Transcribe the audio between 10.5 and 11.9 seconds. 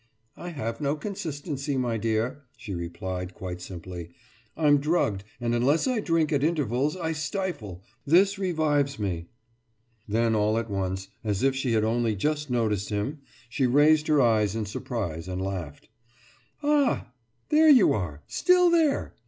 at once, as if she had